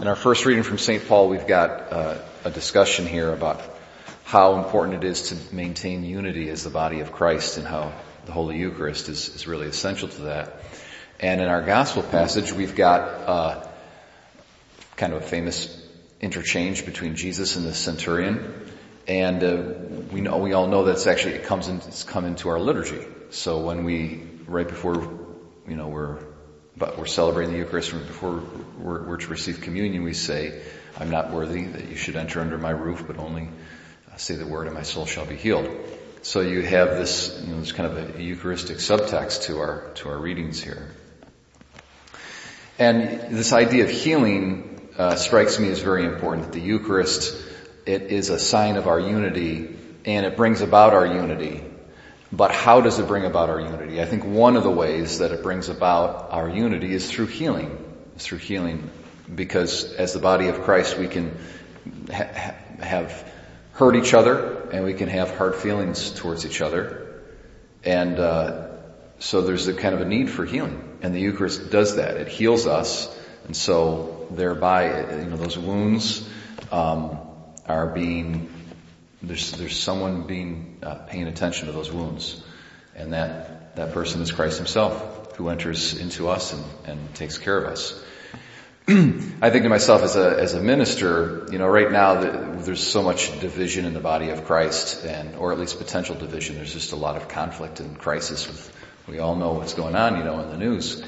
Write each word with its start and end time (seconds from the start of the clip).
In 0.00 0.06
our 0.06 0.14
first 0.14 0.46
reading 0.46 0.62
from 0.62 0.78
St. 0.78 1.08
Paul, 1.08 1.28
we've 1.28 1.48
got 1.48 1.92
uh, 1.92 2.18
a 2.44 2.52
discussion 2.52 3.04
here 3.04 3.32
about 3.32 3.60
how 4.22 4.62
important 4.62 5.02
it 5.02 5.04
is 5.04 5.30
to 5.30 5.54
maintain 5.54 6.04
unity 6.04 6.48
as 6.50 6.62
the 6.62 6.70
body 6.70 7.00
of 7.00 7.10
Christ 7.10 7.58
and 7.58 7.66
how 7.66 7.92
the 8.24 8.30
Holy 8.30 8.58
Eucharist 8.58 9.08
is, 9.08 9.28
is 9.34 9.48
really 9.48 9.66
essential 9.66 10.06
to 10.06 10.22
that. 10.22 10.62
And 11.18 11.40
in 11.40 11.48
our 11.48 11.62
gospel 11.62 12.04
passage, 12.04 12.52
we've 12.52 12.76
got 12.76 13.00
uh, 13.02 13.66
kind 14.94 15.14
of 15.14 15.22
a 15.22 15.26
famous 15.26 15.84
interchange 16.20 16.86
between 16.86 17.16
Jesus 17.16 17.56
and 17.56 17.66
the 17.66 17.74
centurion. 17.74 18.70
And 19.08 19.42
uh, 19.42 19.62
we 20.12 20.20
know 20.20 20.38
we 20.38 20.52
all 20.52 20.68
know 20.68 20.84
that's 20.84 21.08
actually 21.08 21.34
it 21.34 21.44
comes 21.44 21.66
in, 21.66 21.78
it's 21.78 22.04
come 22.04 22.24
into 22.24 22.50
our 22.50 22.60
liturgy. 22.60 23.04
So 23.30 23.62
when 23.62 23.82
we 23.82 24.22
right 24.46 24.68
before 24.68 24.94
you 25.66 25.74
know 25.74 25.88
we're 25.88 26.22
but 26.78 26.96
we're 26.96 27.06
celebrating 27.06 27.52
the 27.52 27.58
Eucharist 27.58 27.90
before 27.90 28.42
we're, 28.78 29.02
we're, 29.02 29.16
to 29.16 29.26
receive 29.28 29.60
communion, 29.60 30.04
we 30.04 30.14
say, 30.14 30.62
I'm 30.98 31.10
not 31.10 31.32
worthy 31.32 31.64
that 31.64 31.88
you 31.88 31.96
should 31.96 32.16
enter 32.16 32.40
under 32.40 32.56
my 32.56 32.70
roof, 32.70 33.04
but 33.06 33.18
only 33.18 33.48
uh, 34.12 34.16
say 34.16 34.36
the 34.36 34.46
word 34.46 34.66
and 34.66 34.76
my 34.76 34.82
soul 34.82 35.06
shall 35.06 35.26
be 35.26 35.36
healed. 35.36 35.68
So 36.22 36.40
you 36.40 36.62
have 36.62 36.90
this, 36.90 37.40
you 37.44 37.52
know, 37.52 37.60
this 37.60 37.72
kind 37.72 37.90
of 37.90 38.16
a 38.16 38.22
Eucharistic 38.22 38.78
subtext 38.78 39.44
to 39.44 39.58
our, 39.58 39.90
to 39.96 40.08
our 40.08 40.18
readings 40.18 40.62
here. 40.62 40.94
And 42.78 43.36
this 43.36 43.52
idea 43.52 43.84
of 43.84 43.90
healing 43.90 44.88
uh, 44.96 45.16
strikes 45.16 45.58
me 45.58 45.70
as 45.70 45.80
very 45.80 46.04
important. 46.04 46.52
The 46.52 46.60
Eucharist, 46.60 47.34
it 47.86 48.02
is 48.02 48.30
a 48.30 48.38
sign 48.38 48.76
of 48.76 48.86
our 48.86 49.00
unity, 49.00 49.76
and 50.04 50.26
it 50.26 50.36
brings 50.36 50.60
about 50.60 50.94
our 50.94 51.06
unity. 51.06 51.64
But 52.30 52.52
how 52.52 52.80
does 52.80 52.98
it 52.98 53.06
bring 53.06 53.24
about 53.24 53.48
our 53.48 53.60
unity? 53.60 54.02
I 54.02 54.04
think 54.04 54.24
one 54.24 54.56
of 54.56 54.62
the 54.62 54.70
ways 54.70 55.18
that 55.18 55.32
it 55.32 55.42
brings 55.42 55.68
about 55.68 56.30
our 56.30 56.48
unity 56.48 56.92
is 56.92 57.10
through 57.10 57.26
healing. 57.26 57.76
Is 58.16 58.24
through 58.24 58.38
healing. 58.38 58.90
Because 59.34 59.92
as 59.94 60.12
the 60.12 60.18
body 60.18 60.48
of 60.48 60.62
Christ, 60.62 60.98
we 60.98 61.08
can 61.08 61.36
ha- 62.12 62.54
have 62.80 63.32
hurt 63.72 63.96
each 63.96 64.12
other 64.12 64.68
and 64.70 64.84
we 64.84 64.94
can 64.94 65.08
have 65.08 65.36
hard 65.36 65.54
feelings 65.56 66.10
towards 66.10 66.44
each 66.44 66.60
other. 66.60 67.22
And, 67.84 68.18
uh, 68.18 68.68
so 69.20 69.42
there's 69.42 69.66
a 69.66 69.74
kind 69.74 69.94
of 69.94 70.00
a 70.00 70.04
need 70.04 70.30
for 70.30 70.44
healing. 70.44 70.98
And 71.02 71.14
the 71.14 71.20
Eucharist 71.20 71.70
does 71.70 71.96
that. 71.96 72.16
It 72.16 72.28
heals 72.28 72.66
us. 72.66 73.14
And 73.46 73.56
so 73.56 74.26
thereby, 74.30 75.00
you 75.22 75.24
know, 75.24 75.36
those 75.36 75.58
wounds, 75.58 76.28
um, 76.70 77.18
are 77.66 77.86
being 77.86 78.50
there's, 79.28 79.52
there's 79.52 79.78
someone 79.78 80.26
being, 80.26 80.78
uh, 80.82 80.96
paying 81.06 81.28
attention 81.28 81.66
to 81.66 81.72
those 81.72 81.92
wounds. 81.92 82.42
And 82.96 83.12
that, 83.12 83.76
that 83.76 83.92
person 83.92 84.20
is 84.22 84.32
Christ 84.32 84.56
himself 84.56 85.36
who 85.36 85.48
enters 85.48 85.96
into 85.98 86.28
us 86.28 86.52
and, 86.52 86.64
and 86.84 87.14
takes 87.14 87.38
care 87.38 87.56
of 87.58 87.72
us. 87.72 88.04
I 88.88 89.50
think 89.50 89.62
to 89.64 89.68
myself 89.68 90.02
as 90.02 90.16
a, 90.16 90.40
as 90.40 90.54
a 90.54 90.60
minister, 90.60 91.46
you 91.52 91.58
know, 91.58 91.68
right 91.68 91.92
now 91.92 92.20
there's 92.56 92.84
so 92.84 93.02
much 93.02 93.38
division 93.38 93.84
in 93.84 93.94
the 93.94 94.00
body 94.00 94.30
of 94.30 94.46
Christ 94.46 95.04
and, 95.04 95.36
or 95.36 95.52
at 95.52 95.60
least 95.60 95.78
potential 95.78 96.16
division. 96.16 96.56
There's 96.56 96.72
just 96.72 96.92
a 96.92 96.96
lot 96.96 97.16
of 97.16 97.28
conflict 97.28 97.80
and 97.80 97.98
crisis 97.98 98.48
with, 98.48 98.76
we 99.06 99.20
all 99.20 99.36
know 99.36 99.52
what's 99.52 99.74
going 99.74 99.94
on, 99.94 100.16
you 100.16 100.24
know, 100.24 100.40
in 100.40 100.50
the 100.50 100.56
news. 100.56 101.04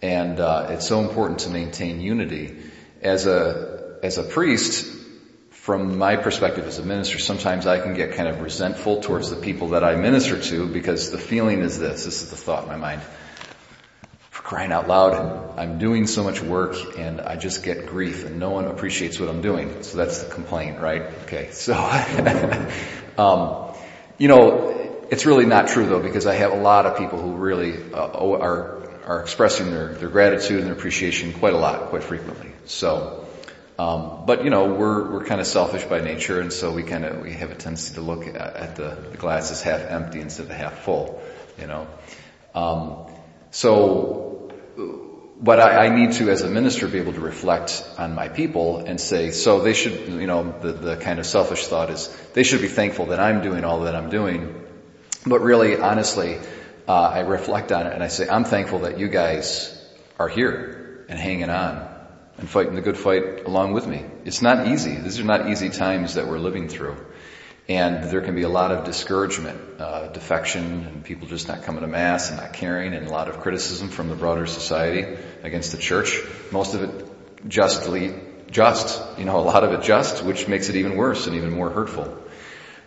And, 0.00 0.38
uh, 0.38 0.68
it's 0.70 0.86
so 0.86 1.00
important 1.00 1.40
to 1.40 1.50
maintain 1.50 2.00
unity. 2.00 2.70
As 3.00 3.26
a, 3.26 3.98
as 4.02 4.18
a 4.18 4.22
priest, 4.22 5.01
from 5.62 5.96
my 5.96 6.16
perspective 6.16 6.66
as 6.66 6.80
a 6.80 6.82
minister, 6.82 7.20
sometimes 7.20 7.68
I 7.68 7.78
can 7.78 7.94
get 7.94 8.14
kind 8.14 8.28
of 8.28 8.40
resentful 8.40 9.00
towards 9.00 9.30
the 9.30 9.36
people 9.36 9.68
that 9.68 9.84
I 9.84 9.94
minister 9.94 10.36
to 10.36 10.66
because 10.66 11.12
the 11.12 11.18
feeling 11.18 11.60
is 11.60 11.78
this, 11.78 12.04
this 12.04 12.20
is 12.20 12.30
the 12.30 12.36
thought 12.36 12.64
in 12.64 12.68
my 12.68 12.76
mind. 12.76 13.00
For 14.30 14.42
crying 14.42 14.72
out 14.72 14.88
loud, 14.88 15.56
I'm 15.56 15.78
doing 15.78 16.08
so 16.08 16.24
much 16.24 16.42
work 16.42 16.98
and 16.98 17.20
I 17.20 17.36
just 17.36 17.62
get 17.62 17.86
grief 17.86 18.24
and 18.26 18.40
no 18.40 18.50
one 18.50 18.64
appreciates 18.64 19.20
what 19.20 19.28
I'm 19.28 19.40
doing. 19.40 19.84
So 19.84 19.98
that's 19.98 20.24
the 20.24 20.34
complaint, 20.34 20.80
right? 20.80 21.02
Okay, 21.26 21.52
so, 21.52 21.74
um, 23.16 23.72
you 24.18 24.26
know, 24.26 25.06
it's 25.12 25.26
really 25.26 25.46
not 25.46 25.68
true 25.68 25.86
though 25.86 26.02
because 26.02 26.26
I 26.26 26.34
have 26.34 26.50
a 26.50 26.60
lot 26.60 26.86
of 26.86 26.98
people 26.98 27.22
who 27.22 27.36
really 27.36 27.76
uh, 27.92 28.08
are, 28.08 28.82
are 29.06 29.20
expressing 29.20 29.70
their, 29.70 29.94
their 29.94 30.08
gratitude 30.08 30.58
and 30.58 30.66
their 30.66 30.74
appreciation 30.74 31.32
quite 31.32 31.54
a 31.54 31.58
lot, 31.58 31.90
quite 31.90 32.02
frequently. 32.02 32.50
So, 32.64 33.28
um, 33.78 34.24
but 34.26 34.44
you 34.44 34.50
know, 34.50 34.74
we're 34.74 35.10
we're 35.10 35.24
kind 35.24 35.40
of 35.40 35.46
selfish 35.46 35.84
by 35.84 36.00
nature, 36.00 36.40
and 36.40 36.52
so 36.52 36.72
we 36.72 36.82
kind 36.82 37.04
of 37.04 37.22
we 37.22 37.32
have 37.32 37.50
a 37.50 37.54
tendency 37.54 37.94
to 37.94 38.00
look 38.02 38.26
at, 38.26 38.36
at 38.36 38.76
the, 38.76 38.96
the, 39.10 39.16
glass 39.16 39.50
as 39.50 39.62
half 39.62 39.80
empty 39.80 40.20
instead 40.20 40.46
of 40.46 40.52
half 40.52 40.80
full. 40.80 41.22
You 41.58 41.66
know, 41.66 41.86
um, 42.54 43.06
so 43.50 44.52
but 45.40 45.58
I, 45.58 45.86
I, 45.86 45.88
need 45.88 46.12
to, 46.12 46.30
as 46.30 46.42
a 46.42 46.48
minister, 46.48 46.86
be 46.86 46.98
able 46.98 47.14
to 47.14 47.20
reflect 47.20 47.84
on 47.98 48.14
my 48.14 48.28
people 48.28 48.78
and 48.78 49.00
say, 49.00 49.32
so 49.32 49.60
they 49.60 49.72
should, 49.72 50.08
you 50.08 50.28
know, 50.28 50.54
the, 50.60 50.72
the 50.72 50.96
kind 50.96 51.18
of 51.18 51.26
selfish 51.26 51.66
thought 51.66 51.90
is 51.90 52.08
they 52.32 52.44
should 52.44 52.60
be 52.60 52.68
thankful 52.68 53.06
that 53.06 53.18
I'm 53.18 53.42
doing 53.42 53.64
all 53.64 53.80
that 53.80 53.96
I'm 53.96 54.08
doing. 54.08 54.64
But 55.26 55.40
really, 55.40 55.76
honestly, 55.76 56.38
uh, 56.86 56.92
I 56.92 57.20
reflect 57.20 57.72
on 57.72 57.88
it 57.88 57.92
and 57.92 58.04
I 58.04 58.08
say, 58.08 58.28
I'm 58.28 58.44
thankful 58.44 58.80
that 58.80 59.00
you 59.00 59.08
guys 59.08 59.76
are 60.16 60.28
here 60.28 61.04
and 61.08 61.18
hanging 61.18 61.50
on 61.50 61.91
and 62.38 62.48
fighting 62.48 62.74
the 62.74 62.80
good 62.80 62.96
fight 62.96 63.44
along 63.46 63.72
with 63.72 63.86
me. 63.86 64.04
It's 64.24 64.42
not 64.42 64.68
easy. 64.68 64.96
These 64.96 65.20
are 65.20 65.24
not 65.24 65.48
easy 65.48 65.70
times 65.70 66.14
that 66.14 66.26
we're 66.26 66.38
living 66.38 66.68
through. 66.68 66.96
And 67.68 68.04
there 68.10 68.20
can 68.22 68.34
be 68.34 68.42
a 68.42 68.48
lot 68.48 68.72
of 68.72 68.84
discouragement, 68.84 69.80
uh, 69.80 70.08
defection, 70.08 70.84
and 70.84 71.04
people 71.04 71.28
just 71.28 71.46
not 71.46 71.62
coming 71.62 71.82
to 71.82 71.86
mass 71.86 72.30
and 72.30 72.40
not 72.40 72.54
caring, 72.54 72.92
and 72.92 73.06
a 73.06 73.10
lot 73.10 73.28
of 73.28 73.40
criticism 73.40 73.88
from 73.88 74.08
the 74.08 74.16
broader 74.16 74.46
society 74.46 75.16
against 75.42 75.70
the 75.70 75.78
church. 75.78 76.20
Most 76.50 76.74
of 76.74 76.82
it 76.82 77.48
justly 77.48 78.14
just, 78.50 79.00
you 79.18 79.24
know, 79.24 79.38
a 79.38 79.40
lot 79.40 79.62
of 79.62 79.72
it 79.72 79.82
just, 79.82 80.24
which 80.24 80.48
makes 80.48 80.68
it 80.68 80.76
even 80.76 80.96
worse 80.96 81.26
and 81.26 81.36
even 81.36 81.50
more 81.50 81.70
hurtful. 81.70 82.18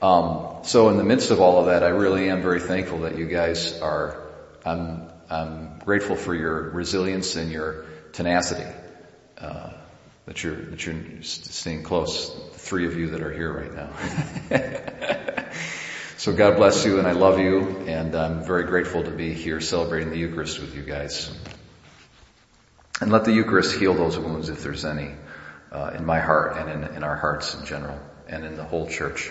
Um, 0.00 0.58
so 0.62 0.88
in 0.88 0.96
the 0.96 1.04
midst 1.04 1.30
of 1.30 1.40
all 1.40 1.58
of 1.58 1.66
that, 1.66 1.82
I 1.82 1.88
really 1.88 2.30
am 2.30 2.40
very 2.40 2.60
thankful 2.60 3.00
that 3.00 3.18
you 3.18 3.26
guys 3.26 3.80
are. 3.80 4.22
I'm, 4.64 5.08
I'm 5.28 5.78
grateful 5.80 6.16
for 6.16 6.34
your 6.34 6.70
resilience 6.70 7.36
and 7.36 7.50
your 7.50 7.86
tenacity 8.12 8.66
uh, 9.40 9.70
that 10.26 10.42
you're 10.42 10.56
that 10.56 10.86
you're 10.86 11.22
staying 11.22 11.82
close. 11.82 12.34
The 12.52 12.58
three 12.58 12.86
of 12.86 12.96
you 12.96 13.10
that 13.10 13.22
are 13.22 13.32
here 13.32 13.52
right 13.52 13.74
now. 13.74 13.90
so 16.16 16.32
God 16.32 16.56
bless 16.56 16.84
you, 16.84 16.98
and 16.98 17.08
I 17.08 17.12
love 17.12 17.38
you, 17.38 17.84
and 17.86 18.14
I'm 18.14 18.44
very 18.44 18.64
grateful 18.64 19.02
to 19.02 19.10
be 19.10 19.32
here 19.32 19.60
celebrating 19.60 20.10
the 20.10 20.18
Eucharist 20.18 20.60
with 20.60 20.74
you 20.76 20.82
guys. 20.82 21.34
And 23.00 23.10
let 23.10 23.24
the 23.24 23.32
Eucharist 23.32 23.78
heal 23.78 23.94
those 23.94 24.18
wounds 24.18 24.50
if 24.50 24.62
there's 24.62 24.84
any 24.84 25.14
uh, 25.72 25.92
in 25.96 26.04
my 26.04 26.20
heart 26.20 26.58
and 26.58 26.84
in, 26.84 26.96
in 26.96 27.04
our 27.04 27.16
hearts 27.16 27.54
in 27.54 27.64
general, 27.64 27.98
and 28.28 28.44
in 28.44 28.56
the 28.56 28.64
whole 28.64 28.88
church. 28.88 29.30